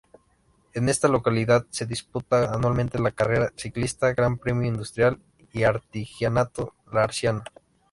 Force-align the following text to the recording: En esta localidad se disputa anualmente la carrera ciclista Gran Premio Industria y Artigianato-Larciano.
En 0.73 0.89
esta 0.89 1.07
localidad 1.09 1.67
se 1.69 1.85
disputa 1.85 2.51
anualmente 2.55 2.97
la 2.97 3.11
carrera 3.11 3.51
ciclista 3.55 4.11
Gran 4.13 4.39
Premio 4.39 4.67
Industria 4.67 5.15
y 5.53 5.61
Artigianato-Larciano. 5.61 7.43